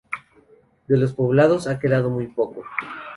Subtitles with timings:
[0.87, 2.63] De los poblados ha quedado muy poco.